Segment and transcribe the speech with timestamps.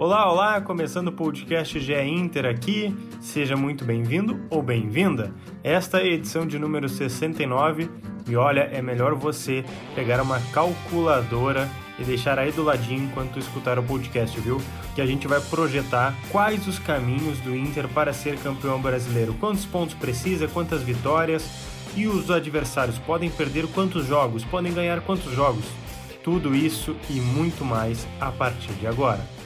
[0.00, 2.96] Olá, olá, começando o podcast GE Inter aqui.
[3.20, 5.30] Seja muito bem-vindo ou bem-vinda.
[5.62, 7.90] Esta é a edição de número 69
[8.26, 9.62] e olha, é melhor você
[9.94, 11.68] pegar uma calculadora
[11.98, 14.58] e deixar aí do ladinho enquanto escutar o podcast, viu?
[14.94, 19.34] Que a gente vai projetar quais os caminhos do Inter para ser campeão brasileiro.
[19.34, 21.46] Quantos pontos precisa, quantas vitórias
[21.94, 25.66] e os adversários podem perder quantos jogos, podem ganhar quantos jogos.
[26.24, 29.39] Tudo isso e muito mais a partir de agora.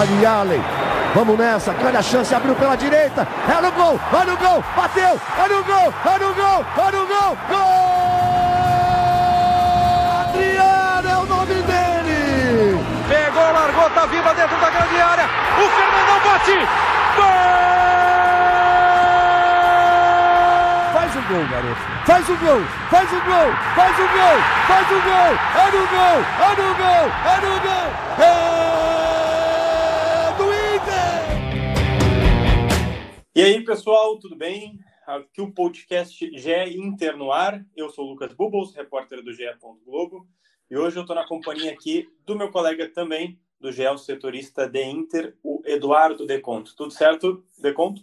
[0.00, 0.64] Olha Allen.
[1.14, 5.20] Vamos nessa, grande a chance, abriu pela direita, é no gol, olha o gol, bateu,
[5.38, 7.58] olha o gol, olha o gol, olha o gol, gol!
[10.22, 12.82] Adriano é o nome dele!
[13.08, 15.24] Pegou, largou, tá viva dentro da grande área,
[15.58, 16.66] o Fernandão bate,
[17.16, 17.50] gol!
[20.94, 25.00] Faz o gol, garoto, faz o gol, faz o gol, faz o gol, faz o
[25.02, 28.49] gol, é no gol, é no gol, é no gol, é...
[33.32, 34.80] E aí, pessoal, tudo bem?
[35.06, 37.64] Aqui o podcast GE Inter no ar.
[37.76, 39.44] Eu sou o Lucas Bubbles, repórter do GE.
[39.86, 40.26] Globo,
[40.68, 44.68] e hoje eu estou na companhia aqui do meu colega também do GE, o setorista
[44.68, 46.74] de Inter, o Eduardo Deconto.
[46.74, 48.02] Tudo certo, Deconto?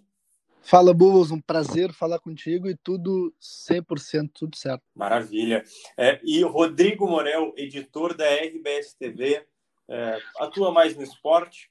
[0.61, 4.83] Fala, Bubbles, um prazer falar contigo e tudo 100% tudo certo.
[4.95, 5.61] Maravilha.
[5.97, 9.45] É, e Rodrigo Morel, editor da RBS TV,
[9.89, 11.69] é, atua mais no esporte,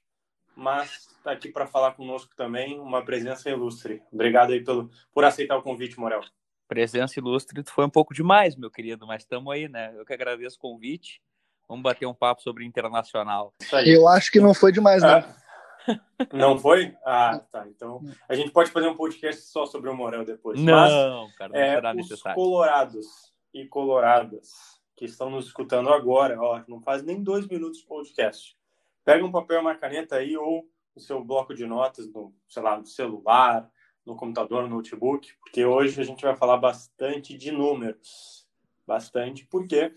[0.57, 4.01] mas está aqui para falar conosco também, uma presença ilustre.
[4.11, 6.21] Obrigado aí pelo, por aceitar o convite, Morel.
[6.67, 9.93] Presença ilustre foi um pouco demais, meu querido, mas estamos aí, né?
[9.95, 11.21] Eu que agradeço o convite.
[11.69, 13.53] Vamos bater um papo sobre internacional.
[13.85, 15.23] Eu acho que não foi demais, né?
[15.87, 16.97] Ah, não foi?
[17.05, 17.67] Ah, tá.
[17.67, 20.59] Então a gente pode fazer um podcast só sobre o Morel depois.
[20.59, 22.35] Não, mas, cara, não é, será os necessário.
[22.35, 23.05] colorados
[23.53, 24.49] e coloradas
[24.95, 28.56] que estão nos escutando agora, ó, não faz nem dois minutos de podcast
[29.07, 32.61] Pega um papel e uma caneta aí, ou o seu bloco de notas, no, sei
[32.61, 33.71] lá, no celular,
[34.05, 38.45] no computador, no notebook, porque hoje a gente vai falar bastante de números.
[38.85, 39.93] Bastante, porque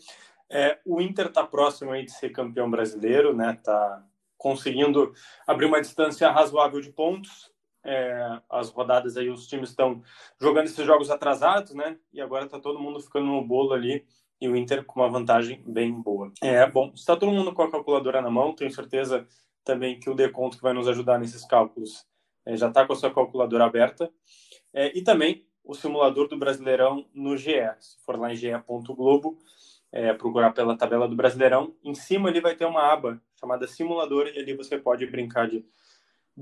[0.49, 3.59] é, o Inter está próximo aí de ser campeão brasileiro, né?
[3.65, 4.07] Tá
[4.39, 5.13] conseguindo
[5.45, 7.53] abrir uma distância razoável de pontos.
[7.83, 10.05] É, as rodadas aí, os times estão
[10.41, 11.99] jogando esses jogos atrasados, né?
[12.13, 14.07] E agora tá todo mundo ficando no bolo ali
[14.41, 16.33] e o Inter com uma vantagem bem boa.
[16.43, 19.27] É, bom, está todo mundo com a calculadora na mão, tenho certeza
[19.65, 22.07] também que o Deconto que vai nos ajudar nesses cálculos
[22.47, 24.11] é, já está com a sua calculadora aberta.
[24.73, 27.53] É, e também o simulador do Brasileirão no GE.
[27.79, 29.39] Se for lá em ge.globo,
[29.93, 34.29] é, procurar pela tabela do Brasileirão, em cima ali vai ter uma aba chamada simulador
[34.29, 35.65] e ali você pode brincar de,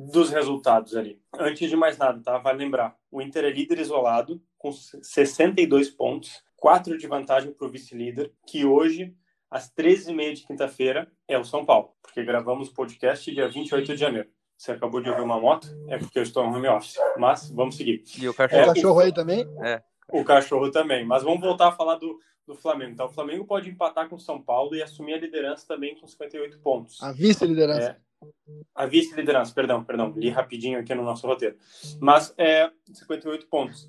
[0.06, 1.20] dos resultados ali.
[1.38, 2.38] Antes de mais nada, tá?
[2.38, 7.70] Vale lembrar, o Inter é líder isolado com 62 pontos, 4 de vantagem para o
[7.70, 9.14] vice-líder, que hoje,
[9.50, 14.00] às 13h30 de quinta-feira, é o São Paulo, porque gravamos o podcast dia 28 de
[14.00, 14.28] janeiro.
[14.56, 15.68] Você acabou de ouvir uma moto?
[15.88, 16.96] É porque eu estou em home office.
[17.16, 18.02] Mas vamos seguir.
[18.20, 18.66] E o O cachorro?
[18.74, 19.46] cachorro aí também?
[19.62, 19.80] É.
[20.12, 21.04] O cachorro também.
[21.06, 22.90] Mas vamos voltar a falar do, do Flamengo.
[22.90, 26.08] Então, o Flamengo pode empatar com o São Paulo e assumir a liderança também com
[26.08, 27.00] 58 pontos.
[27.00, 27.90] A vice-liderança.
[27.90, 27.96] É,
[28.74, 31.56] a vice-liderança, perdão, perdão, li rapidinho aqui no nosso roteiro.
[32.00, 33.88] Mas é 58 pontos.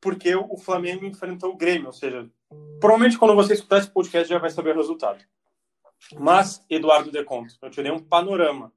[0.00, 2.28] Porque o Flamengo enfrentou o Grêmio, ou seja,
[2.80, 5.24] provavelmente quando você escutar esse podcast já vai saber o resultado.
[6.18, 8.72] Mas, Eduardo Deconto, eu tirei um panorama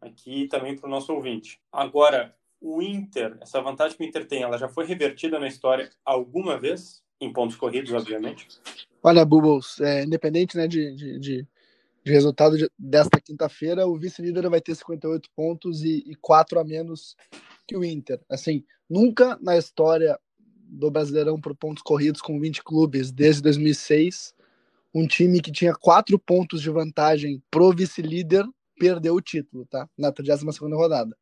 [0.00, 1.60] aqui também para o nosso ouvinte.
[1.70, 5.90] Agora, o Inter, essa vantagem que o Inter tem, ela já foi revertida na história
[6.04, 7.02] alguma vez?
[7.20, 8.48] Em pontos corridos, obviamente.
[9.00, 11.48] Olha, Bubbles, é, independente né, de, de, de,
[12.04, 16.64] de resultado de, desta quinta-feira, o vice-líder vai ter 58 pontos e, e 4 a
[16.64, 17.16] menos
[17.66, 18.20] que o Inter.
[18.28, 20.18] Assim, nunca na história
[20.72, 24.34] do Brasileirão por pontos corridos com 20 clubes desde 2006,
[24.94, 28.44] um time que tinha 4 pontos de vantagem pro vice-líder
[28.78, 29.88] perdeu o título, tá?
[29.96, 31.16] Na 32 rodada.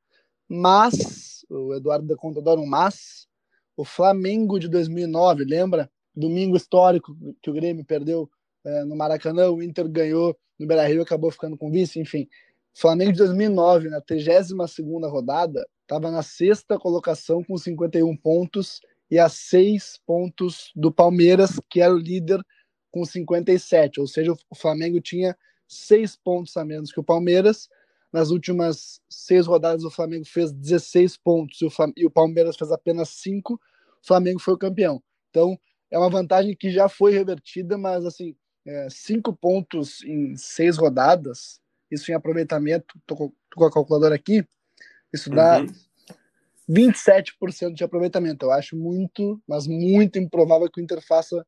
[0.48, 3.28] Mas, o Eduardo da Conta adora um mas,
[3.76, 5.90] o Flamengo de 2009, lembra?
[6.14, 8.28] Domingo histórico que o Grêmio perdeu
[8.64, 12.28] é, no Maracanã, o Inter ganhou no Beira-Rio acabou ficando com vice, enfim.
[12.74, 18.80] Flamengo de 2009, na 32ª rodada, estava na sexta colocação com 51 pontos
[19.10, 22.40] e a seis pontos do Palmeiras, que era o líder
[22.92, 25.36] com 57, ou seja, o Flamengo tinha
[25.66, 27.68] seis pontos a menos que o Palmeiras.
[28.12, 32.56] Nas últimas seis rodadas, o Flamengo fez 16 pontos e o, Flam e o Palmeiras
[32.56, 33.54] fez apenas cinco.
[33.54, 35.02] O Flamengo foi o campeão.
[35.30, 35.58] Então,
[35.90, 38.34] é uma vantagem que já foi revertida, mas assim,
[38.66, 41.60] é, cinco pontos em seis rodadas,
[41.90, 43.32] isso em aproveitamento, tô, com-
[43.64, 44.44] a calculadora aqui,
[45.12, 45.66] isso dá Uhum.
[46.68, 48.46] 27% de aproveitamento.
[48.46, 51.44] Eu acho muito, mas muito improvável que o Inter faça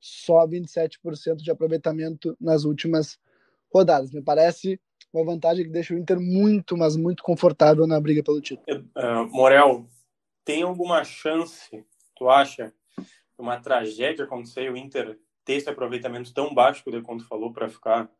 [0.00, 3.18] só 27% de aproveitamento nas últimas
[3.72, 4.10] rodadas.
[4.10, 4.80] Me parece
[5.12, 8.64] uma vantagem que deixa o Inter muito, mas muito confortável na briga pelo título.
[8.96, 9.86] Uh, Morel,
[10.44, 11.84] tem alguma chance,
[12.16, 12.72] tu acha,
[13.36, 17.68] uma tragédia acontecer o Inter ter esse aproveitamento tão baixo que o Deconto falou para
[17.68, 18.10] ficar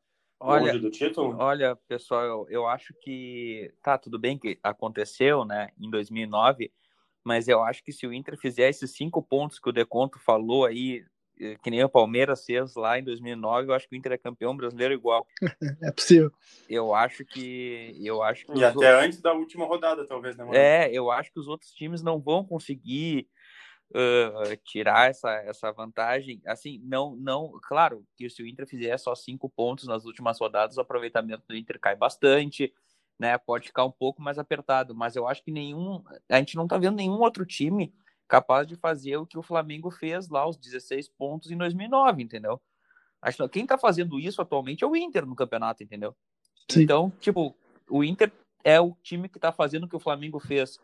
[0.41, 1.37] olha, longe do título?
[1.39, 6.73] Olha, pessoal, eu, eu acho que tá tudo bem que aconteceu, né, em 2009,
[7.25, 10.67] mas eu acho que se o Inter fizer esses cinco pontos que o Deconto falou
[10.67, 11.05] aí,
[11.39, 14.19] eh, que nem o Palmeiras fez lá em 2009, eu acho que o Inter é
[14.19, 15.25] campeão brasileiro igual.
[15.83, 16.33] é possível.
[16.69, 19.05] Eu acho que eu acho que e até outros...
[19.05, 20.47] antes da última rodada, talvez, né?
[20.53, 23.29] É, eu acho que os outros times não vão conseguir
[23.93, 26.41] uh, tirar essa, essa vantagem.
[26.47, 30.77] Assim, não, não, claro que se o Inter fizer só cinco pontos nas últimas rodadas,
[30.77, 32.73] o aproveitamento do Inter cai bastante,
[33.19, 33.37] né?
[33.39, 36.79] Pode ficar um pouco mais apertado, mas eu acho que nenhum, a gente não tá
[36.79, 37.95] vendo nenhum outro time
[38.27, 42.61] capaz de fazer o que o Flamengo fez lá, os 16 pontos em 2009, entendeu?
[43.21, 46.17] Acho que quem tá fazendo isso atualmente é o Inter no campeonato, entendeu?
[46.69, 46.83] Sim.
[46.83, 47.55] Então, tipo,
[47.89, 48.33] o Inter
[48.65, 50.81] é o time que tá fazendo o que o Flamengo fez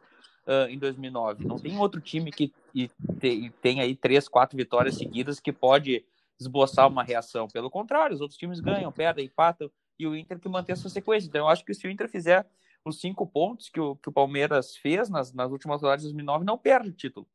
[0.48, 1.46] uh, em 2009.
[1.46, 2.88] Não tem outro time que e
[3.20, 6.04] tem, tem aí três, quatro vitórias seguidas que pode
[6.40, 7.46] esboçar uma reação.
[7.48, 11.28] Pelo contrário, os outros times ganham, perdem, empatam, e o Inter que mantém essa sequência.
[11.28, 12.46] Então, eu acho que se o Inter fizer
[12.84, 16.44] os cinco pontos que o, que o Palmeiras fez nas, nas últimas rodadas de 2009,
[16.44, 17.28] não perde o título.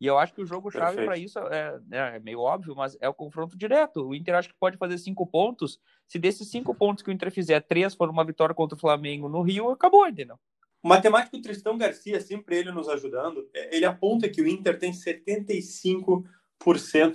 [0.00, 3.08] E eu acho que o jogo-chave para isso é, é, é, meio óbvio, mas é
[3.08, 4.06] o confronto direto.
[4.06, 5.80] O Inter acho que pode fazer cinco pontos.
[6.06, 9.28] Se desses cinco pontos que o Inter fizer, três for uma vitória contra o Flamengo
[9.28, 10.38] no Rio, acabou, entendeu?
[10.84, 14.92] O matemático Tristão Garcia, sempre ele nos ajudando, é, ele aponta que o Inter tem
[14.92, 16.22] 75%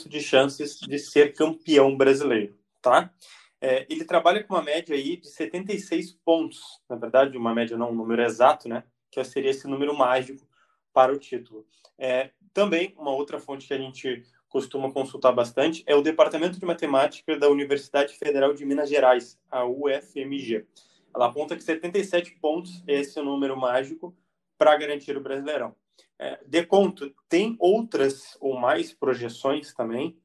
[0.08, 3.14] de chances de ser campeão brasileiro, tá?
[3.62, 7.92] É, ele trabalha com uma média aí de 76 pontos, na verdade, uma média não
[7.92, 8.84] um número exato, né?
[9.12, 10.48] Que seria esse número mágico
[10.92, 11.64] para o título.
[11.96, 16.66] É, também, uma outra fonte que a gente costuma consultar bastante é o Departamento de
[16.66, 20.66] Matemática da Universidade Federal de Minas Gerais, a UFMG.
[21.14, 24.16] Ela aponta que 77 pontos é esse número mágico
[24.58, 25.76] para garantir o Brasileirão.
[26.18, 30.18] É, de conto, tem outras ou mais projeções também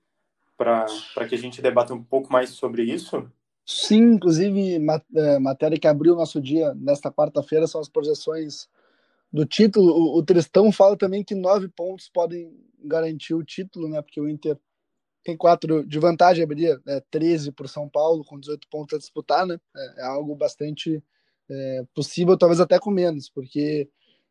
[0.56, 0.86] para
[1.28, 3.31] que a gente debata um pouco mais sobre isso?
[3.66, 4.78] Sim, inclusive,
[5.16, 8.69] é, matéria que abriu nosso dia nesta quarta-feira são as projeções
[9.32, 9.92] do título.
[9.92, 12.52] O, o Tristão fala também que nove pontos podem
[12.84, 14.02] garantir o título, né?
[14.02, 14.58] Porque o Inter
[15.24, 19.46] tem quatro de vantagem, abriria é, 13 por São Paulo, com 18 pontos a disputar,
[19.46, 19.58] né?
[19.74, 21.02] É, é algo bastante
[21.50, 23.88] é, possível, talvez até com menos, porque,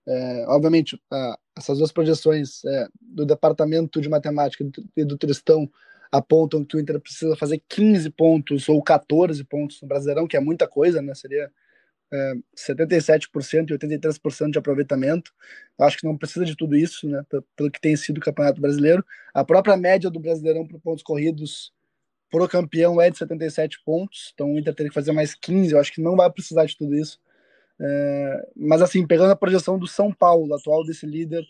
[0.08, 4.64] é, obviamente, a, essas duas projeções é, do Departamento de Matemática
[4.96, 5.70] e do Tristão
[6.12, 10.40] apontam que o Inter precisa fazer 15 pontos ou 14 pontos no Brasileirão, que é
[10.40, 11.16] muita coisa, né?
[11.16, 11.52] Seria
[12.14, 15.34] é, 77% e 83% de aproveitamento.
[15.80, 17.26] Acho que não precisa de tudo isso, né?
[17.56, 19.04] Pelo que tem sido o Campeonato Brasileiro.
[19.34, 21.74] A própria média do Brasileirão por pontos corridos
[22.30, 25.74] pro campeão é de 77 pontos, então o Inter teria que fazer mais 15.
[25.74, 27.20] Eu acho que não vai precisar de tudo isso.
[27.80, 31.44] É, mas assim, pegando a projeção do São Paulo, atual desse líder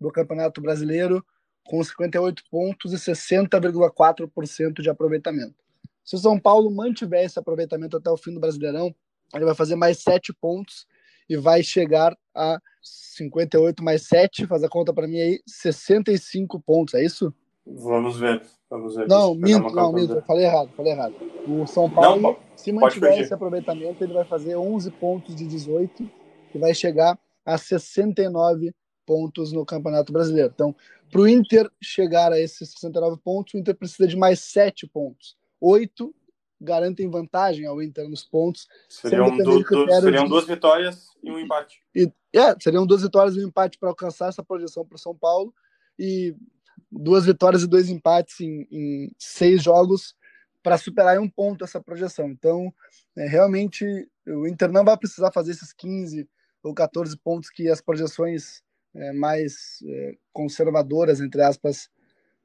[0.00, 1.24] do Campeonato Brasileiro,
[1.64, 5.54] com 58 pontos e 60,4% de aproveitamento.
[6.02, 8.94] Se o São Paulo mantiver esse aproveitamento até o fim do Brasileirão,
[9.34, 10.86] ele vai fazer mais 7 pontos
[11.28, 16.94] e vai chegar a 58 mais 7, faz a conta para mim aí, 65 pontos,
[16.94, 17.34] é isso?
[17.66, 18.42] Vamos ver.
[18.70, 19.06] Vamos ver.
[19.08, 21.14] Não, minto, não, minto, falei errado, falei errado.
[21.46, 26.10] O São Paulo, não, se mantiver esse aproveitamento, ele vai fazer 11 pontos de 18
[26.54, 28.74] e vai chegar a 69
[29.06, 30.52] pontos no Campeonato Brasileiro.
[30.54, 30.74] Então,
[31.10, 35.36] para o Inter chegar a esses 69 pontos, o Inter precisa de mais 7 pontos.
[35.60, 36.14] 8
[36.60, 38.66] garantem vantagem ao Inter nos pontos.
[38.88, 40.30] Seriam, du, du, seriam de...
[40.30, 41.80] duas vitórias e um empate.
[41.94, 45.14] E, é, seriam duas vitórias e um empate para alcançar essa projeção para o São
[45.14, 45.54] Paulo.
[45.98, 46.34] E
[46.90, 50.14] duas vitórias e dois empates em, em seis jogos
[50.62, 52.28] para superar um ponto essa projeção.
[52.28, 52.72] Então,
[53.16, 53.84] é, realmente,
[54.26, 56.28] o Inter não vai precisar fazer esses 15
[56.62, 58.62] ou 14 pontos que as projeções
[58.94, 61.88] é, mais é, conservadoras, entre aspas,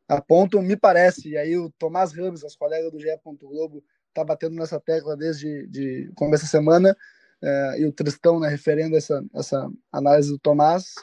[0.07, 1.29] apontam, me parece.
[1.29, 3.07] E aí o Tomás Ramos, as colegas do GE.
[3.41, 6.95] Globo, está batendo nessa tecla desde de começo da semana,
[7.41, 10.95] é, e o Tristão, né, referendo essa, essa análise do Tomás,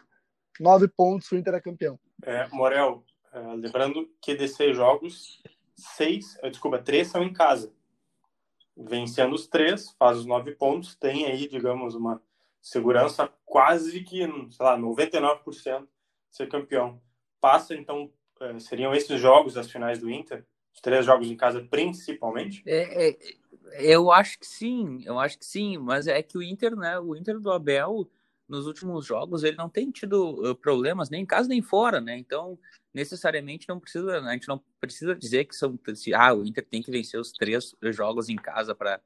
[0.58, 1.98] nove pontos, o Inter é campeão.
[2.22, 5.42] É, Morel, é, lembrando que de seis jogos,
[5.74, 7.72] seis, é, desculpa, três são em casa.
[8.76, 12.22] Vencendo os três, faz os nove pontos, tem aí, digamos, uma
[12.62, 15.86] segurança quase que, sei lá, 99% de
[16.30, 17.02] ser campeão.
[17.40, 21.66] Passa, então, é, seriam esses jogos, as finais do Inter, os três jogos em casa,
[21.70, 22.62] principalmente?
[22.66, 23.18] É, é,
[23.78, 26.98] eu acho que sim, eu acho que sim, mas é que o Inter, né?
[26.98, 28.10] O Inter do Abel,
[28.48, 32.18] nos últimos jogos, ele não tem tido uh, problemas nem em casa nem fora, né?
[32.18, 32.58] Então,
[32.92, 36.82] necessariamente não precisa, a gente não precisa dizer que são se, ah, o Inter tem
[36.82, 39.00] que vencer os três jogos em casa para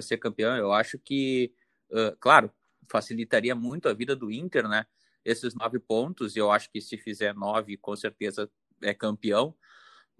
[0.00, 0.56] ser campeão.
[0.56, 1.52] Eu acho que,
[1.90, 2.50] uh, claro,
[2.90, 4.86] facilitaria muito a vida do Inter, né?
[5.24, 8.50] Esses nove pontos, eu acho que se fizer nove, com certeza
[8.80, 9.54] é campeão.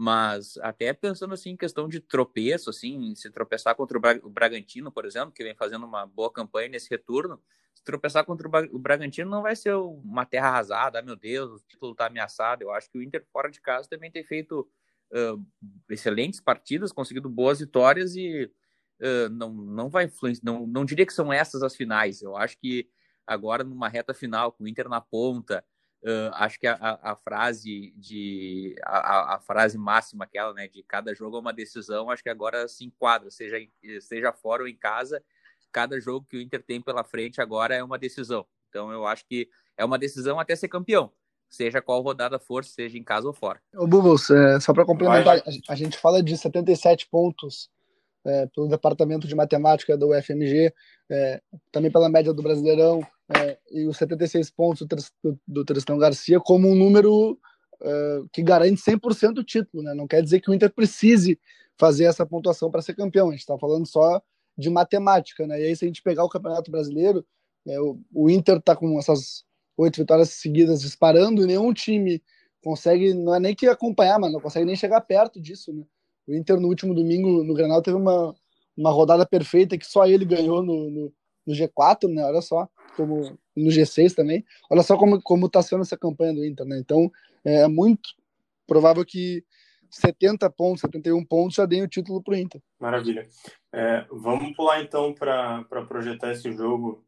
[0.00, 5.04] Mas até pensando assim em questão de tropeço, assim, se tropeçar contra o Bragantino, por
[5.04, 7.42] exemplo, que vem fazendo uma boa campanha nesse retorno,
[7.74, 11.64] se tropeçar contra o Bragantino não vai ser uma terra arrasada, ah, meu Deus, o
[11.66, 12.62] título está ameaçado.
[12.62, 14.70] Eu acho que o Inter fora de casa também tem feito
[15.10, 15.44] uh,
[15.90, 18.48] excelentes partidas, conseguido boas vitórias e
[19.00, 22.22] uh, não, não vai influenciar, não, não diria que são essas as finais.
[22.22, 22.88] Eu acho que
[23.26, 25.64] agora numa reta final, com o Inter na ponta,
[26.02, 30.82] uh, acho que a, a, a, frase de a, a, frase máxima aquela, né, de
[30.82, 33.56] cada jogo é uma decisão, acho que agora se enquadra, seja,
[34.00, 35.22] seja fora ou em casa,
[35.72, 38.46] cada jogo que o Inter tem pela frente agora é uma decisão.
[38.68, 41.12] Então eu acho que é uma decisão até ser campeão,
[41.48, 43.60] seja qual rodada for, seja em casa ou fora.
[43.74, 47.70] Ô Bubbles, é, só para complementar, a gente fala de 77 pontos
[48.28, 50.72] é, pelo departamento de matemática do UFMG,
[51.10, 51.40] é,
[51.72, 53.00] também pela média do Brasileirão,
[53.36, 54.86] é, e os 76 pontos
[55.46, 57.38] do, Tristão Garcia como um número
[57.80, 59.82] é, que garante 100% o título.
[59.82, 59.94] Né?
[59.94, 61.38] Não quer dizer que o Inter precise
[61.76, 64.20] fazer essa pontuação para ser campeão, a gente está falando só
[64.56, 65.60] de matemática, né?
[65.60, 67.24] E aí, se a gente pegar o Campeonato Brasileiro,
[67.64, 69.44] é, o, o, Inter tá com essas
[69.76, 72.20] oito vitórias seguidas disparando, e nenhum time
[72.60, 75.84] consegue, não é nem que acompanhar, mas não consegue nem chegar perto disso, né?
[76.28, 78.34] O Inter no último domingo no Granal teve uma,
[78.76, 81.12] uma rodada perfeita que só ele ganhou no, no,
[81.46, 82.22] no G4, né?
[82.24, 84.44] Olha só, como no G6 também.
[84.70, 86.78] Olha só como, como tá sendo essa campanha do Inter, né?
[86.78, 87.10] Então,
[87.44, 88.10] é muito
[88.66, 89.42] provável que
[89.90, 92.60] 70 pontos, 71 pontos já deem o título para o Inter.
[92.78, 93.26] Maravilha.
[93.72, 97.04] É, vamos pular então para projetar esse jogo.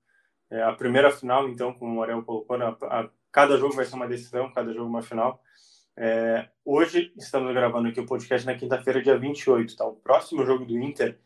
[0.50, 3.95] É, a primeira final, então, como o Morel colocou, a, a, cada jogo vai ser
[3.95, 5.41] uma decisão, cada jogo uma final.
[5.97, 9.76] É, hoje estamos gravando aqui o podcast na quinta-feira, dia 28.
[9.76, 9.85] Tá?
[9.85, 11.18] O próximo jogo do Inter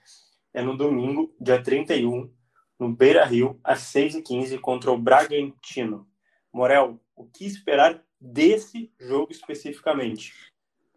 [0.52, 2.33] é no domingo, dia 31,
[2.78, 6.09] no Beira Rio, às 6h15, contra o Bragantino.
[6.52, 10.33] Morel, o que esperar desse jogo especificamente?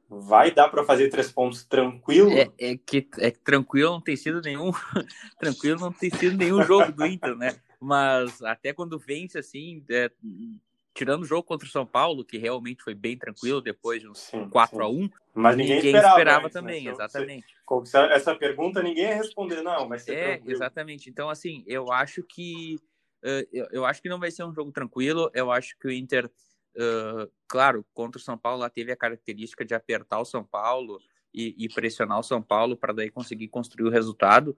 [0.10, 2.32] vai dar para fazer três pontos tranquilo?
[2.32, 4.72] É, é, que é tranquilo não tem sido nenhum
[5.40, 7.56] tranquilo não tem sido nenhum jogo do Inter, né?
[7.80, 10.10] Mas até quando vence assim, é,
[10.98, 14.18] tirando o jogo contra o São Paulo, que realmente foi bem tranquilo depois de uns
[14.18, 14.82] sim, 4 sim.
[14.82, 16.50] a 1 mas ninguém, ninguém esperava, esperava né?
[16.50, 16.92] também, né?
[16.92, 17.46] exatamente.
[17.70, 20.52] Você, essa pergunta ninguém ia responder, não, ser É, tranquilo.
[20.52, 21.10] exatamente.
[21.12, 22.80] Então, assim, eu acho que
[23.72, 25.30] eu, acho que não vai ser um jogo tranquilo.
[25.34, 26.32] Eu acho que o Inter
[27.48, 31.00] claro, contra o São Paulo, ela teve a característica de apertar o São Paulo
[31.34, 34.56] e, e pressionar o São Paulo para daí conseguir construir o resultado.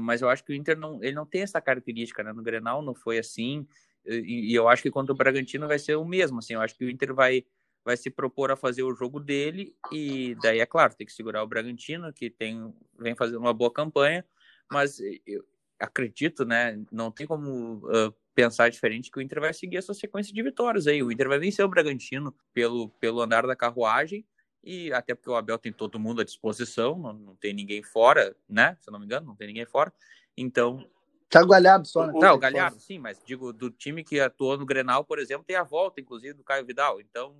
[0.00, 2.32] Mas eu acho que o Inter não, ele não tem essa característica, né?
[2.32, 3.66] No Grenal não foi assim.
[4.06, 6.38] E, e, eu acho que contra o Bragantino vai ser o mesmo.
[6.38, 7.44] Assim, eu acho que o Inter vai,
[7.84, 11.42] vai se propor a fazer o jogo dele e daí é claro tem que segurar
[11.42, 14.24] o Bragantino que tem vem fazendo uma boa campanha,
[14.70, 15.44] mas eu
[15.78, 16.80] acredito, né?
[16.90, 20.86] Não tem como uh, pensar diferente que o Inter vai seguir essa sequência de vitórias
[20.86, 21.02] aí.
[21.02, 24.24] O Inter vai vencer o Bragantino pelo, pelo andar da carruagem
[24.62, 28.36] e até porque o Abel tem todo mundo à disposição, não, não tem ninguém fora,
[28.48, 28.76] né?
[28.80, 29.92] Se eu não me engano, não tem ninguém fora.
[30.36, 30.88] Então.
[31.32, 32.12] Tá o Galhardo só, né?
[32.14, 35.56] Não, o Galhardo, sim, mas digo, do time que atuou no Grenal, por exemplo, tem
[35.56, 37.00] a volta, inclusive, do Caio Vidal.
[37.00, 37.34] Então.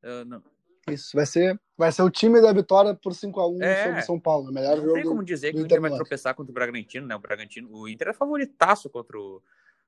[0.00, 0.42] Uh, não...
[0.88, 4.52] Isso, vai ser, vai ser o time da vitória por 5x1 é, sobre São Paulo.
[4.52, 7.16] Melhor não jogo tem como dizer que o Inter vai tropeçar contra o Bragantino, né?
[7.16, 9.42] O Bragantino, o Inter é favoritaço contra o,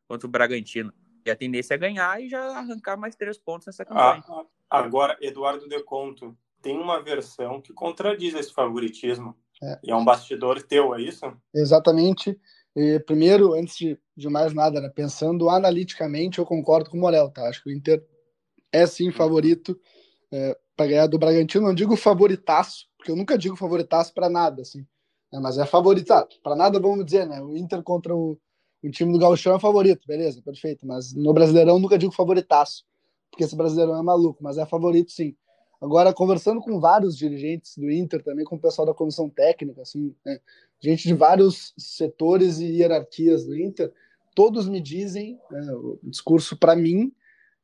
[0.08, 0.92] contra o Bragantino.
[1.25, 4.23] E a tendência é ganhar e já arrancar mais três pontos nessa campanha.
[4.28, 9.37] Ah, agora, Eduardo Deconto, tem uma versão que contradiz esse favoritismo.
[9.62, 9.78] É.
[9.84, 11.25] E é um bastidor teu, é isso?
[11.54, 12.38] Exatamente.
[12.76, 17.31] E, primeiro, antes de, de mais nada, né, pensando analiticamente, eu concordo com o Morel,
[17.31, 17.49] tá?
[17.49, 18.04] Acho que o Inter
[18.73, 19.78] é sim favorito
[20.33, 21.66] é, para ganhar do Bragantino.
[21.66, 24.81] Não digo favoritaço, porque eu nunca digo favoritaço para nada, assim.
[25.33, 26.28] Né, mas é favoritado.
[26.43, 27.40] Para nada, vamos dizer, né?
[27.40, 28.38] O Inter contra o,
[28.83, 30.85] o time do Gauchão é favorito, beleza, perfeito.
[30.85, 32.85] Mas no Brasileirão nunca digo favoritaço,
[33.31, 35.37] porque esse Brasileirão é maluco, mas é favorito sim.
[35.84, 40.14] Agora, conversando com vários dirigentes do Inter, também com o pessoal da comissão técnica, assim,
[40.24, 40.40] né,
[40.80, 43.92] gente de vários setores e hierarquias do Inter,
[44.34, 47.12] todos me dizem, né, o discurso para mim,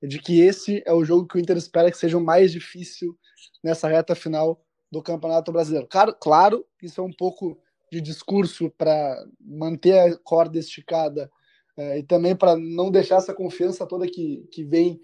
[0.03, 2.53] é de que esse é o jogo que o Inter espera que seja o mais
[2.53, 3.19] difícil
[3.65, 4.63] nessa reta final
[4.93, 5.87] do Campeonato Brasileiro.
[5.89, 7.59] Claro, claro isso é um pouco
[7.91, 11.31] de discurso para manter a corda esticada
[11.75, 15.01] é, e também para não deixar essa confiança toda que, que vem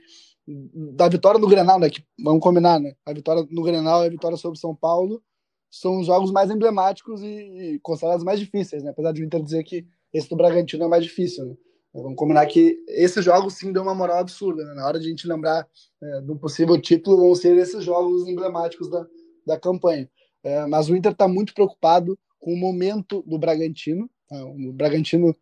[0.46, 1.90] da vitória no Grenal, né?
[1.90, 2.94] Que, vamos combinar, né?
[3.04, 5.22] A vitória no Grenal e a vitória sobre São Paulo
[5.70, 8.90] são os jogos mais emblemáticos e, e considerados mais difíceis, né?
[8.90, 11.56] Apesar de o Inter dizer que esse do Bragantino é mais difícil, né?
[12.02, 14.62] Vamos combinar que esses jogos sim dão uma moral absurda.
[14.64, 14.74] Né?
[14.74, 15.66] Na hora de a gente lembrar
[16.02, 19.06] é, do possível título, vão ser esses jogos emblemáticos da,
[19.46, 20.08] da campanha.
[20.44, 24.10] É, mas o Inter está muito preocupado com o momento do Bragantino.
[24.28, 24.44] Tá?
[24.44, 25.34] O Bragantino,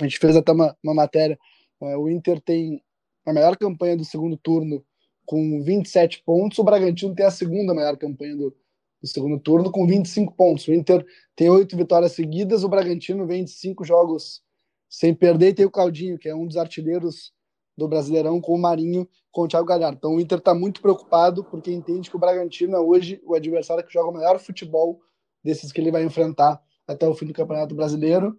[0.00, 1.38] a gente fez até uma, uma matéria.
[1.80, 2.82] É, o Inter tem
[3.28, 4.84] a melhor campanha do segundo turno
[5.26, 6.58] com 27 pontos.
[6.58, 8.56] O Bragantino tem a segunda melhor campanha do,
[9.00, 10.66] do segundo turno com 25 pontos.
[10.66, 11.04] O Inter
[11.36, 12.64] tem oito vitórias seguidas.
[12.64, 14.42] O Bragantino vem de cinco jogos
[14.88, 15.48] sem perder.
[15.48, 17.32] E tem o Claudinho, que é um dos artilheiros
[17.76, 19.98] do Brasileirão, com o Marinho, com o Thiago Galhardo.
[19.98, 23.86] Então o Inter está muito preocupado, porque entende que o Bragantino é hoje o adversário
[23.86, 24.98] que joga o melhor futebol
[25.44, 28.36] desses que ele vai enfrentar até o fim do Campeonato Brasileiro.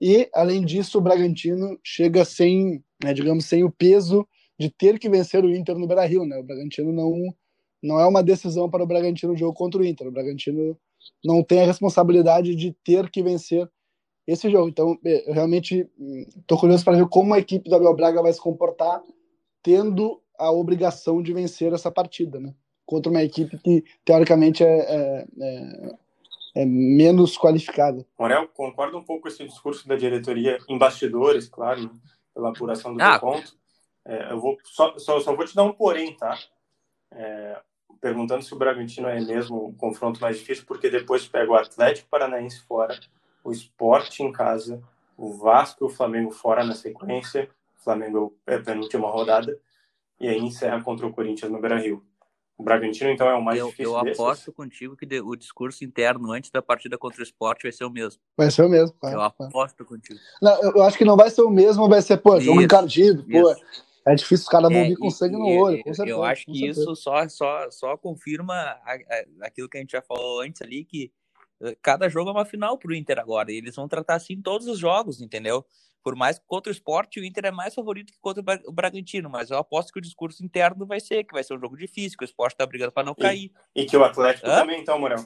[0.00, 4.26] E, além disso, o Bragantino chega sem, né, digamos, sem o peso
[4.58, 6.24] de ter que vencer o Inter no Beira-Rio.
[6.24, 6.38] Né?
[6.38, 7.34] O Bragantino não,
[7.82, 10.06] não é uma decisão para o Bragantino o jogo contra o Inter.
[10.06, 10.76] O Bragantino
[11.24, 13.68] não tem a responsabilidade de ter que vencer
[14.26, 14.68] esse jogo.
[14.68, 15.88] Então, é, eu realmente
[16.36, 19.02] estou curioso para ver como a equipe do Abel Braga vai se comportar,
[19.62, 22.54] tendo a obrigação de vencer essa partida, né?
[22.84, 25.94] Contra uma equipe que, teoricamente, é, é, é,
[26.56, 28.04] é menos qualificada.
[28.18, 31.90] Morel, concorda um pouco com esse discurso da diretoria em bastidores, claro, né?
[32.34, 33.56] pela apuração do ah, ponto.
[34.04, 36.38] É, eu vou só, só, só, vou te dar um porém, tá?
[37.10, 37.60] É,
[38.00, 42.08] perguntando se o Bragantino é mesmo o confronto mais difícil, porque depois pega o Atlético
[42.08, 42.98] Paranaense fora,
[43.44, 44.82] o Sport em casa,
[45.16, 47.48] o Vasco e o Flamengo fora na sequência.
[47.78, 49.58] O Flamengo é a penúltima rodada.
[50.20, 52.02] E aí encerra contra o Corinthians no Beira-Rio.
[52.56, 54.54] O Bragantino, então, é o mais eu, difícil Eu aposto desses.
[54.54, 58.20] contigo que o discurso interno antes da partida contra o Sport vai ser o mesmo.
[58.36, 59.16] Vai ser o mesmo, claro.
[59.16, 60.20] Eu aposto contigo.
[60.40, 63.54] Não, eu acho que não vai ser o mesmo, vai ser, pô, jogo encardido, pô.
[64.06, 65.82] É difícil, os caras vão é, vir com sangue no olho.
[65.82, 68.76] Com certeza, eu acho que isso só, só, só confirma
[69.40, 71.12] aquilo que a gente já falou antes ali, que
[71.80, 73.52] cada jogo é uma final pro Inter agora.
[73.52, 75.64] E eles vão tratar assim todos os jogos, entendeu?
[76.02, 79.30] Por mais que contra o esporte, o Inter é mais favorito que contra o Bragantino,
[79.30, 82.18] mas eu aposto que o discurso interno vai ser que vai ser um jogo difícil,
[82.18, 83.52] que o esporte tá brigando para não cair.
[83.74, 84.56] E, e, que o Atlético Hã?
[84.56, 85.24] também, então, Morel.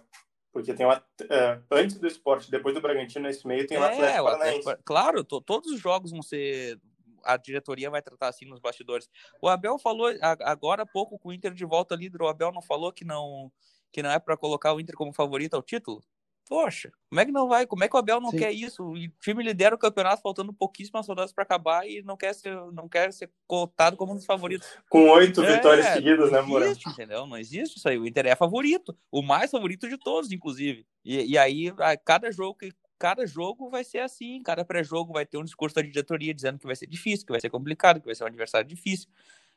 [0.52, 3.92] Porque tem o, uh, antes do esporte, depois do Bragantino, nesse meio, tem o é,
[3.92, 6.78] Atlético o Atlético, Claro, todos os jogos vão ser
[7.26, 9.08] a diretoria vai tratar assim nos bastidores.
[9.40, 12.62] O Abel falou agora há pouco com o Inter de volta líder, o Abel não
[12.62, 13.50] falou que não
[13.92, 16.02] que não é para colocar o Inter como favorito ao título?
[16.48, 17.66] Poxa, como é que não vai?
[17.66, 18.38] Como é que o Abel não Sim.
[18.38, 18.84] quer isso?
[18.84, 22.88] O time lidera o campeonato faltando pouquíssimas rodadas para acabar e não quer ser, não
[22.88, 24.68] quer ser cotado como um dos favoritos.
[24.88, 26.66] Com oito é, vitórias seguidas, né, Moura?
[26.66, 27.26] Não existe, entendeu?
[27.26, 27.98] Não existe isso aí.
[27.98, 30.86] O Inter é favorito, o mais favorito de todos, inclusive.
[31.04, 31.72] E, e aí,
[32.04, 35.82] cada jogo que cada jogo vai ser assim, cada pré-jogo vai ter um discurso da
[35.82, 38.66] diretoria dizendo que vai ser difícil, que vai ser complicado, que vai ser um adversário
[38.66, 39.08] difícil.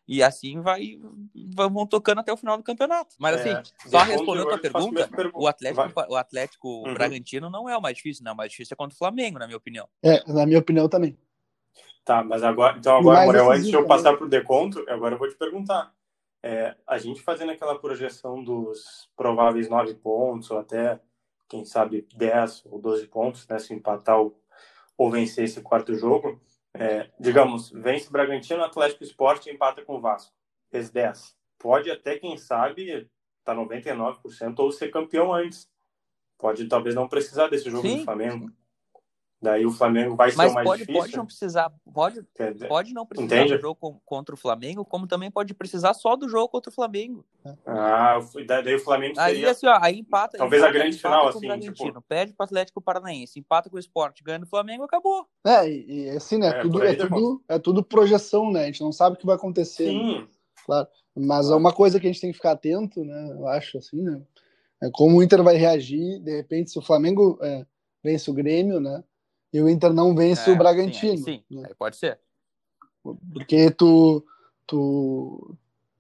[0.08, 1.00] E assim vai
[1.54, 3.16] vão tocando até o final do campeonato.
[3.20, 6.94] Mas assim, é, só respondendo a tua pergunta, pergunta, o Atlético, o Atlético uhum.
[6.96, 8.34] Bragantino não é o mais difícil, não.
[8.34, 9.88] O mais difícil é contra o Flamengo, na minha opinião.
[10.02, 11.16] É, na minha opinião também.
[12.04, 15.20] Tá, mas agora, então agora, Morel, antes de eu passar para o deconto, agora eu
[15.20, 15.94] vou te perguntar.
[16.42, 21.00] É, a gente fazendo aquela projeção dos prováveis nove pontos, ou até,
[21.50, 24.40] quem sabe, 10 ou 12 pontos, né, se empatar ou,
[24.98, 26.40] ou vencer esse quarto jogo,
[26.74, 30.32] é, digamos, vence Bragantino, Atlético Esporte e empata com o Vasco.
[30.70, 31.36] Fez 10.
[31.58, 33.10] Pode até, quem sabe,
[33.44, 35.68] tá 99% ou ser campeão antes.
[36.38, 38.48] Pode talvez não precisar desse jogo sim, do Flamengo.
[38.48, 38.56] Sim.
[39.42, 41.02] Daí o Flamengo vai Mas ser o mais pode, difícil.
[41.02, 42.22] Pode não precisar, pode,
[42.68, 43.56] pode não precisar Entende?
[43.56, 47.26] do jogo contra o Flamengo, como também pode precisar só do jogo contra o Flamengo.
[47.66, 49.24] Ah, daí o Flamengo seria...
[49.24, 50.38] Aí, assim, ó, aí empata...
[50.38, 52.02] Talvez empata, a grande final, assim, tipo...
[52.02, 55.26] Pede pro Atlético Paranaense, empata com o Sport, ganha no Flamengo, acabou.
[55.48, 58.92] É, e assim, né, é, tudo, é, tudo, é tudo projeção, né, a gente não
[58.92, 59.86] sabe o que vai acontecer.
[59.86, 59.92] Né?
[59.92, 60.20] Sim.
[60.20, 60.28] Né?
[60.66, 63.78] Claro, mas é uma coisa que a gente tem que ficar atento, né, eu acho,
[63.78, 64.22] assim, né,
[64.84, 67.66] é como o Inter vai reagir, de repente, se o Flamengo é,
[68.04, 69.02] vence o Grêmio, né,
[69.52, 71.18] e o Inter não vence é, o Bragantino.
[71.18, 71.60] Sim, sim.
[71.62, 71.70] Né?
[71.78, 72.20] pode ser.
[73.34, 74.24] Porque tu,
[74.68, 75.56] tu,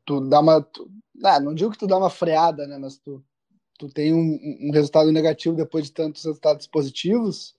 [0.05, 0.61] tu dá uma.
[0.61, 0.89] Tu,
[1.23, 2.77] ah, não digo que tu dá uma freada, né?
[2.77, 3.23] Mas tu,
[3.77, 7.55] tu tem um, um resultado negativo depois de tantos resultados positivos.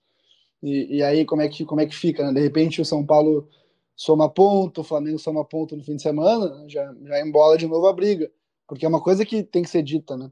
[0.63, 2.25] E, e, aí, como é, que, como é que fica?
[2.25, 2.35] Né?
[2.35, 3.49] De repente, o São Paulo
[3.97, 7.87] soma ponto, o Flamengo soma ponto no fim de semana, já, já embola de novo
[7.87, 8.31] a briga.
[8.69, 10.31] Porque é uma coisa que tem que ser dita, né?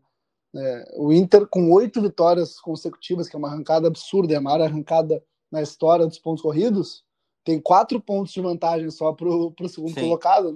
[0.55, 4.62] É, o Inter, com oito vitórias consecutivas, que é uma arrancada absurda, é a maior
[4.62, 7.05] arrancada na história dos pontos corridos,
[7.45, 10.03] tem quatro pontos de vantagem só pro, pro segundo Sim.
[10.03, 10.53] colocado.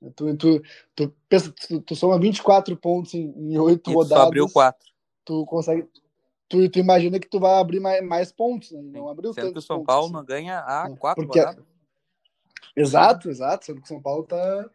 [0.00, 0.10] Né?
[0.16, 0.62] Tu, tu,
[0.94, 4.18] tu, pensa, tu, tu soma 24 pontos em oito rodadas.
[4.18, 4.88] Só abriu quatro.
[5.24, 5.88] Tu consegue.
[6.48, 8.82] Tu, tu imagina que tu vai abrir mais, mais pontos, né?
[8.82, 10.14] Não abriu Sendo que o São pontos, Paulo assim.
[10.14, 11.40] não ganha há é, quatro Porque...
[11.40, 11.64] rodadas.
[12.76, 13.66] Exato, exato.
[13.66, 14.70] Sendo que o São Paulo tá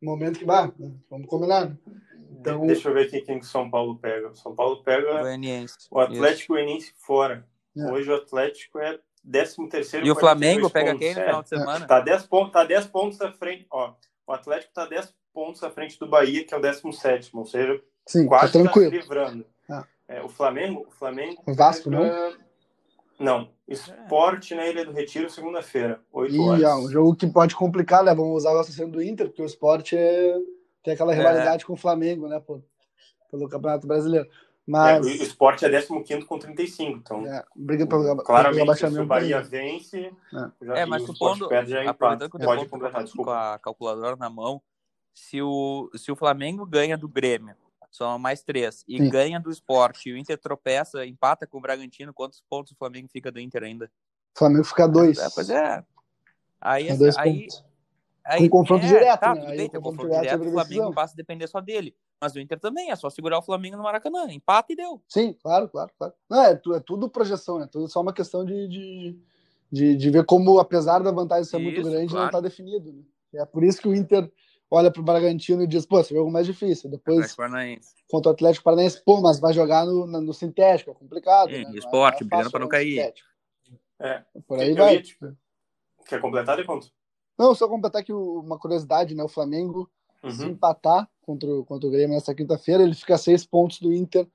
[0.00, 0.72] no momento que vai.
[0.78, 0.92] Né?
[1.10, 1.70] Vamos combinar.
[1.70, 1.78] Né?
[2.40, 2.66] Então...
[2.66, 4.30] Deixa eu ver aqui quem que o São Paulo pega.
[4.30, 7.46] O São Paulo pega o, o Atlético Goianiense fora.
[7.76, 7.90] É.
[7.90, 8.98] Hoje o Atlético é
[9.30, 10.06] 13 terceiro.
[10.06, 11.06] E o Flamengo pega pontos.
[11.06, 11.86] quem no final de semana?
[11.86, 13.94] Tá 10 pontos, tá 10 pontos à frente, ó.
[14.26, 17.80] O Atlético tá 10 pontos à frente do Bahia, que é o 17, ou seja,
[18.06, 18.90] Sim, quase tá tranquilo.
[18.90, 19.46] tá se livrando.
[19.70, 19.84] Ah.
[20.08, 21.42] É, o Flamengo, o Flamengo.
[21.46, 22.02] O Vasco, não?
[22.02, 22.36] pega-
[23.18, 23.48] Não.
[23.68, 26.62] Esporte na Ilha do Retiro, segunda-feira, 8 E horas.
[26.62, 28.14] é um jogo que pode complicar, né?
[28.14, 30.36] Vamos usar o raciocínio do Inter, porque o esporte é...
[30.82, 32.40] tem aquela rivalidade com o Flamengo, né?
[32.40, 32.62] Por...
[33.30, 34.28] Pelo Campeonato Brasileiro.
[34.68, 37.26] É, Mas o o esporte é 15 com 35, então.
[37.26, 40.12] é, briga pelo, Claramente, se o Bahia vence,
[40.60, 41.90] já, É, mas o Sport supondo, perde, já empata.
[41.90, 44.62] aproveitando que o Pode completar, com a calculadora na mão,
[45.12, 47.56] se o, se o Flamengo ganha do Grêmio,
[47.90, 49.10] são mais três, e Sim.
[49.10, 53.08] ganha do esporte, e o Inter tropeça, empata com o Bragantino, quantos pontos o Flamengo
[53.08, 53.90] fica do Inter ainda?
[54.34, 55.18] O Flamengo fica dois.
[55.18, 55.84] É, pois é.
[56.60, 57.64] Aí, dois aí, pontos.
[58.24, 59.46] aí Com confronto é, direto, tá, né?
[59.48, 61.94] Aí bem, confronto confronto direto o Flamengo passa a depender só dele.
[62.22, 64.30] Mas o Inter também, é só segurar o Flamengo no Maracanã.
[64.30, 65.02] Empata e deu.
[65.08, 66.14] Sim, claro, claro, claro.
[66.30, 69.18] Não, é, é tudo projeção, é tudo só uma questão de, de,
[69.72, 72.26] de, de ver como, apesar da vantagem ser muito Isso, grande, não claro.
[72.26, 72.92] está definido.
[72.92, 73.02] Né?
[73.34, 74.30] É por isso que o Inter
[74.70, 76.88] olha para o Bragantino e diz, pô, esse jogo é mais difícil.
[76.88, 77.94] Depois, Atlético Paranaense.
[78.08, 81.50] contra o Atlético Paranaense, pô, mas vai jogar no, no, no sintético, é complicado.
[81.50, 81.64] Sim, né?
[81.64, 83.12] Não é- esporte, não é brigando pra não cair.
[83.98, 84.24] É.
[84.46, 85.02] Por aí ia vai.
[85.02, 85.18] te-
[86.06, 86.86] Quer completar, de conta?
[87.36, 89.24] Não, só completar que uma curiosidade, né?
[89.24, 89.90] O Flamengo
[90.30, 90.50] se Uhum.
[90.50, 94.26] empatar contra o, contra o Grêmio nessa quinta-feira, ele fica a seis pontos do Inter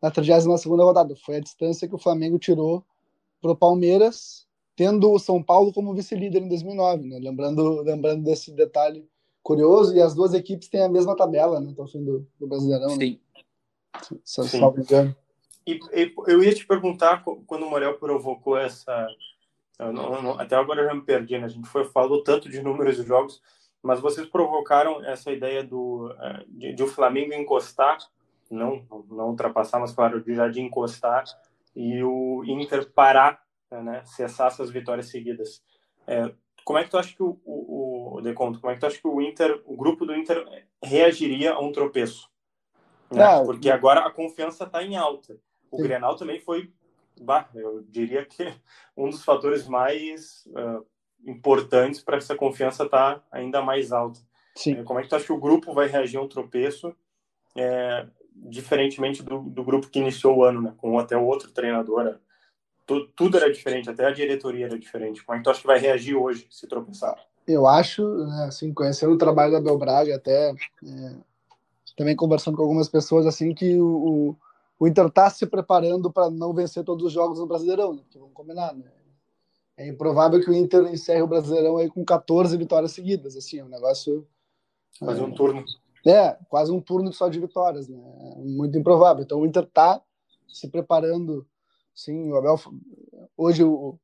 [0.00, 1.14] na 32 rodada.
[1.16, 2.84] Foi a distância que o Flamengo tirou
[3.40, 7.06] para o Palmeiras, tendo o São Paulo como vice-líder em 2009.
[7.08, 7.18] Né?
[7.18, 9.06] Lembrando, lembrando desse detalhe
[9.42, 11.72] curioso, e as duas equipes têm a mesma tabela né?
[11.76, 13.06] no fim do, do Brasileirão, né?
[13.06, 13.20] Sim.
[14.24, 14.60] se Sim.
[14.60, 15.16] não me engano.
[15.66, 19.08] E, e eu ia te perguntar quando o Morel provocou essa.
[19.78, 21.44] eu não- eu não- até agora eu já me perdi, né?
[21.44, 23.42] A gente foi, falou tanto de números de jogos,
[23.86, 27.98] mas vocês provocaram essa ideia do, eh, de, de o Flamengo encostar,
[28.50, 31.24] não, não ultrapassar, mas claro, de já de encostar,
[31.74, 34.02] e o Inter parar, né?
[34.04, 35.62] Cessar essas vitórias seguidas.
[36.06, 36.32] É,
[36.64, 38.98] como é que tu acha que o, o, o Deconto, como é que tu acha
[38.98, 40.44] que o Inter, o grupo do Inter
[40.82, 42.28] reagiria a um tropeço?
[43.10, 43.22] Né?
[43.22, 45.38] Ah, Porque agora a confiança está em alta.
[45.70, 45.82] O Sim.
[45.84, 46.72] Grenal também foi,
[47.20, 48.52] bah, eu diria que
[48.96, 50.80] um dos fatores mais ah,
[51.26, 54.20] importantes para essa confiança estar ainda mais alta.
[54.54, 54.78] Sim.
[54.78, 56.94] Eh, Como é que tu acha que o grupo vai reagir a um tropeço,
[57.56, 60.74] eh, diferentemente do, do grupo que iniciou o ano, né?
[60.76, 62.04] com até o outro treinador?
[62.04, 62.16] né?
[62.86, 65.24] Tu- tudo era diferente, até a diretoria era diferente.
[65.24, 67.16] Como é que tu acha que vai reagir hoje se tropeçar?
[67.46, 71.16] Eu acho, né, assim, conhecendo o trabalho da Abel Braga, até é,
[71.96, 74.36] também conversando com algumas pessoas, assim, que o,
[74.78, 78.02] o, Inter está se preparando para não vencer todos os jogos no Brasileirão, né?
[78.02, 78.84] Porque vamos combinar, né?
[79.76, 83.64] É improvável que o Inter encerre o Brasileirão aí com 14 vitórias seguidas, assim, é
[83.64, 84.26] um negócio...
[84.98, 85.64] Fazer é, um turno.
[86.06, 87.98] é, quase um turno só de vitórias, né?
[88.36, 89.22] É Muito improvável.
[89.22, 90.00] Então o Inter está
[90.48, 91.46] se preparando,
[91.94, 92.58] sim, o Abel,
[93.36, 93.98] hoje o,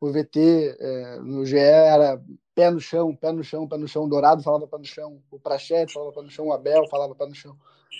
[0.00, 2.22] o VT é, no GE era
[2.54, 5.20] pé no chão, pé no chão, pé no chão, o Dourado falava pé no chão,
[5.30, 7.56] o Prachete falava pé no chão, o Abel falava pé no chão.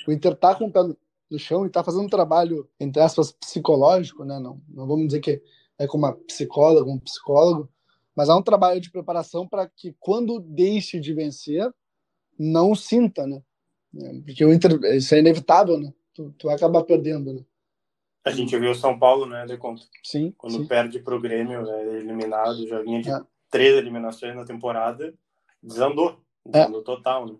[0.06, 3.30] O Inter tá com o pé no chão e tá fazendo um trabalho, entre aspas,
[3.32, 4.38] psicológico, né?
[4.38, 5.42] Não, não vamos dizer que
[5.78, 7.68] é com uma psicóloga, um psicólogo,
[8.14, 11.72] mas há um trabalho de preparação para que quando deixe de vencer,
[12.38, 13.42] não sinta, né?
[13.96, 15.92] É, Porque o Inter, isso é inevitável, né?
[16.14, 17.44] Tu, tu vai acabar perdendo, né?
[18.24, 19.82] A gente viu o São Paulo, né, de conta.
[20.04, 20.66] Sim, Quando sim.
[20.66, 23.20] perde para o Grêmio, é eliminado, já vinha de É.
[23.50, 25.14] três eliminações na temporada,
[25.62, 26.20] desandou.
[26.44, 27.36] Desandou total, né?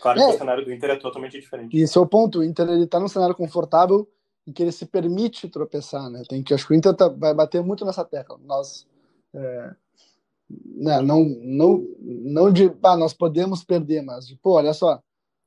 [0.00, 0.28] Claro É.
[0.28, 1.76] que o cenário do Inter é totalmente diferente.
[1.76, 2.38] E esse é o ponto.
[2.38, 4.08] O Inter ele tá num cenário confortável
[4.46, 6.22] em que ele se permite tropeçar, né?
[6.28, 8.38] Tem que acho que o Inter tá- vai bater muito nessa tecla.
[8.44, 8.86] Nós
[9.34, 9.74] é,
[10.48, 15.00] né, não não não de ah, nós podemos perder, mas de, pô, olha só,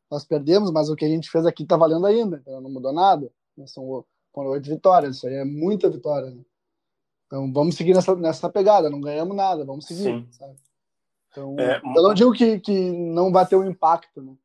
[0.09, 2.93] nós perdemos, mas o que a gente fez aqui tá valendo ainda, então não mudou
[2.93, 3.31] nada.
[3.57, 3.65] né?
[3.67, 6.41] São foram oito vitórias, isso aí é muita vitória, né?
[7.27, 10.09] Então vamos seguir nessa, nessa pegada, não ganhamos nada, vamos seguir?
[11.31, 14.35] Então, É, eu não digo que, que não vai ter um impacto, né?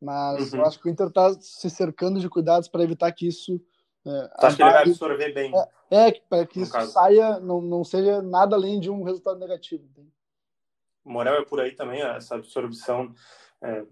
[0.00, 0.60] Mas Uhum.
[0.60, 3.60] eu acho que o Inter está se cercando de cuidados para evitar que isso
[4.06, 5.52] é, Tu acha que ele vai absorver bem?
[5.90, 6.92] é, para que isso caso.
[6.92, 9.84] saia, não, não seja nada além de um resultado negativo.
[11.04, 13.14] O Morel é por aí também, essa absorção.
[13.62, 13.82] é,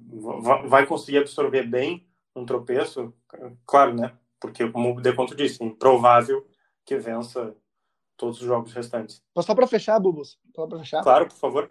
[0.43, 3.13] va- vai conseguir absorver bem um tropeço?
[3.67, 4.17] Claro, né?
[4.39, 6.47] Porque, como o Deconto disse, é improvável
[6.85, 7.57] que vença
[8.17, 9.23] todos os jogos restantes.
[9.35, 11.71] Mas só para fechar, Bubos, só para fechar, Claro, por favor.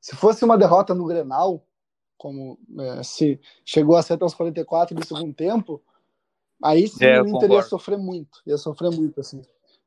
[0.00, 1.66] se fosse uma derrota no Grenal,
[2.18, 5.82] como é, se chegou a ser até os 44 do segundo tempo,
[6.62, 7.68] aí sim É, o Inter ia concordo.
[7.68, 9.42] sofrer muito, ia sofrer muito, assim.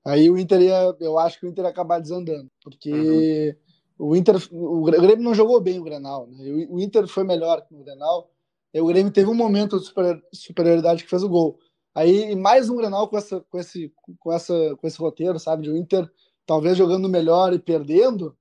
[0.05, 3.57] Aí o Inter ia, eu acho que o Inter ia acabar desandando, porque
[3.99, 6.65] o Inter, o Grêmio não jogou bem o Grenal, né?
[6.69, 8.29] O o Inter foi melhor que no Grenal,
[8.73, 11.59] e o Grêmio teve um momento de super- superioridade que fez o gol.
[11.95, 15.63] Aí mais um Grenal com essa, com esse, com essa, com esse roteiro, sabe?
[15.63, 16.09] De o Inter
[16.45, 18.37] talvez jogando melhor e perdendo,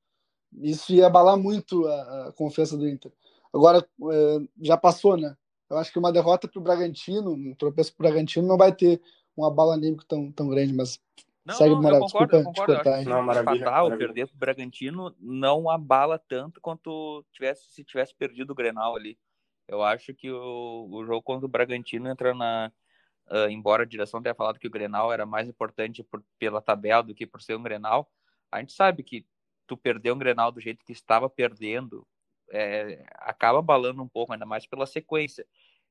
[0.62, 3.11] isso ia abalar muito a, a confiança do Inter.
[3.53, 5.35] Agora, é, já passou, né?
[5.68, 8.74] Eu acho que uma derrota para o Bragantino, um tropeço para o Bragantino, não vai
[8.74, 9.00] ter
[9.37, 11.00] um abalo anímico tão, tão grande, mas
[11.44, 12.72] não, segue não, eu concordo, Desculpa, eu concordo.
[12.72, 13.98] Eu Não, maravilha, ou maravilha.
[13.98, 19.18] perder pro Bragantino não abala tanto quanto tivesse, se tivesse perdido o Grenal ali.
[19.68, 22.72] Eu acho que o, o jogo contra o Bragantino entra na.
[23.29, 27.02] ah, embora a direção tenha falado que o Grenal era mais importante por- pela tabela
[27.02, 28.11] do que por ser um Grenal,
[28.50, 29.26] a gente sabe que
[29.66, 32.07] tu perder um Grenal do jeito que estava perdendo
[32.51, 35.47] é, acaba abalando um pouco, ainda mais pela sequência.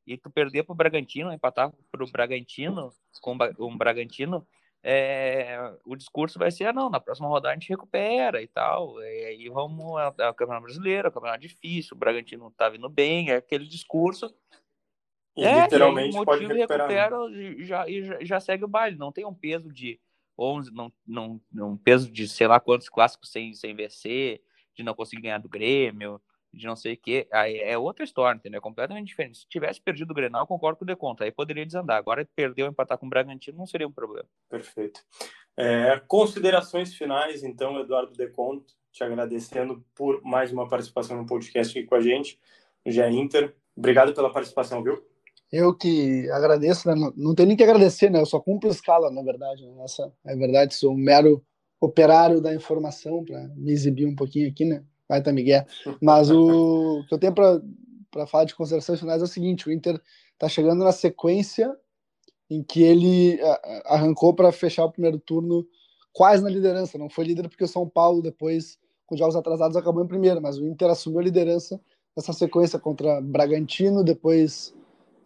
[0.05, 4.45] E tu perder pro Bragantino, empatar pro Bragantino, com o um Bragantino,
[4.87, 9.01] é, o discurso vai ser, ah, não, na próxima rodada a gente recupera e tal,
[9.01, 12.69] e aí vamos, é, é o Campeonato Brasileiro, é um campeonato difícil, o Bragantino tá
[12.69, 14.31] vindo bem, é aquele discurso,
[15.35, 16.87] E é, literalmente e o pode recuperar.
[16.87, 16.95] né?
[16.95, 19.99] recupera e já, e já, já segue o baile, não tem um peso de
[20.37, 21.41] 11, não, não,
[21.71, 24.39] um peso de sei lá quantos clássicos sem, sem vencer,
[24.75, 26.21] de não conseguir ganhar do Grêmio,
[26.55, 28.57] de não sei o quê, aí é outra história, entendeu?
[28.59, 29.39] É completamente diferente.
[29.39, 31.97] Se tivesse perdido o Grenal, eu concordo com o Deconto, aí poderia desandar.
[31.97, 34.27] Agora, perder ou empatar com o Bragantino não seria um problema.
[34.49, 35.01] Perfeito.
[35.57, 41.87] É, considerações finais, então, Eduardo Deconto, te agradecendo por mais uma participação no podcast aqui
[41.87, 42.39] com a gente,
[42.85, 43.53] no GE Inter.
[43.75, 45.03] Obrigado pela participação, viu?
[45.51, 46.95] Eu que agradeço, né?
[46.95, 48.19] Não- Não tem nem que agradecer, né?
[48.19, 49.65] Eu só cumpro escala, na verdade.
[49.65, 49.83] Né?
[49.83, 51.45] Essa é verdade, sou um mero
[51.79, 54.83] operário da informação para me exibir um pouquinho aqui, né?
[55.07, 55.65] Vai tá Miguel.
[56.01, 60.01] Mas o que eu tenho para falar de considerações finais é o seguinte: o Inter
[60.33, 61.75] está chegando na sequência
[62.49, 63.39] em que ele
[63.85, 65.65] arrancou para fechar o primeiro turno
[66.13, 66.97] quase na liderança.
[66.97, 70.57] Não foi líder porque o São Paulo, depois, com jogos atrasados, acabou em primeiro, mas
[70.57, 71.79] o Inter assumiu a liderança
[72.15, 74.73] nessa sequência contra Bragantino, depois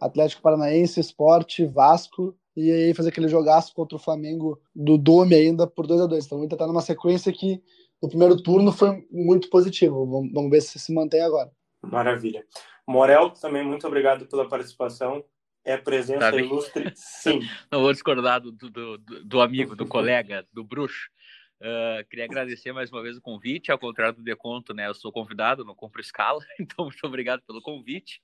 [0.00, 5.66] Atlético Paranaense, Esporte, Vasco, e aí fazer aquele jogaço contra o Flamengo do Dome ainda
[5.66, 7.62] por 2 a 2 Então o Inter tá numa sequência que
[8.02, 10.06] no primeiro turno foi muito positivo.
[10.06, 11.50] Vamos, vamos ver se se mantém agora.
[11.82, 12.44] Maravilha.
[12.86, 15.24] Morel, também muito obrigado pela participação.
[15.64, 17.40] É presença Tá ilustre, sim.
[17.70, 21.10] Não vou discordar do, do, do, do amigo, do colega, do bruxo.
[21.62, 24.86] Ah, queria agradecer mais uma vez o convite, ao contrário do Deconto, né?
[24.86, 28.22] Eu sou convidado, não compro escala, então muito obrigado pelo convite.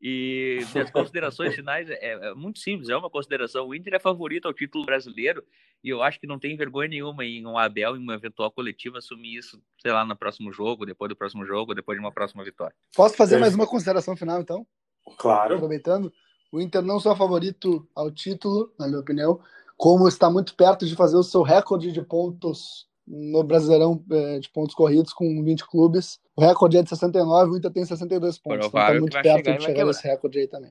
[0.00, 3.66] E minhas considerações finais é, é muito simples, é uma consideração.
[3.68, 5.44] O Inter é favorito ao título brasileiro
[5.84, 8.98] e eu acho que não tem vergonha nenhuma em um Abel, em uma eventual coletiva,
[8.98, 12.44] assumir isso, sei lá, no próximo jogo, depois do próximo jogo, depois de uma próxima
[12.44, 12.74] vitória.
[12.94, 13.40] Posso fazer Perfeito.
[13.40, 14.66] mais uma consideração final, então?
[15.18, 15.54] Claro.
[15.54, 16.12] Aproveitando,
[16.52, 19.40] o Inter não só é favorito ao título, na minha opinião,
[19.76, 24.48] como está muito perto de fazer o seu recorde de pontos no Brasileirão eh, de
[24.50, 26.20] pontos corridos com 20 clubes.
[26.36, 28.66] O recorde é de 69, o Inter tem 62 pontos.
[28.66, 29.86] Então está Provável muito que vai perto chegar de chegar quebrar.
[29.88, 30.70] nesse recorde aí também.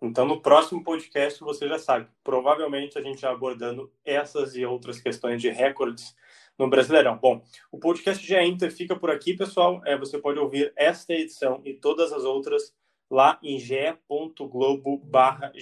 [0.00, 2.06] Então, no próximo podcast, você já sabe.
[2.22, 6.14] Provavelmente a gente já abordando essas e outras questões de recordes
[6.56, 7.18] no Brasileirão.
[7.18, 9.82] Bom, o podcast GE Inter fica por aqui, pessoal.
[9.84, 12.72] É, você pode ouvir esta edição e todas as outras
[13.10, 15.52] lá em ge.globo barra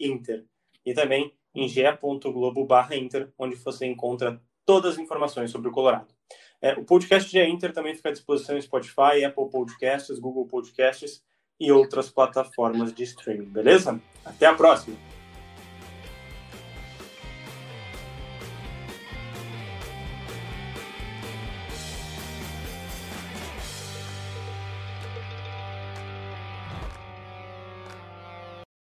[0.00, 0.46] Inter.
[0.84, 6.08] E também em ge.globo barra Inter, onde você encontra todas as informações sobre o Colorado.
[6.60, 11.22] É, o podcast GE Inter também fica à disposição em Spotify, Apple Podcasts, Google Podcasts
[11.58, 14.00] e outras plataformas de streaming, beleza?
[14.24, 15.11] Até a próxima!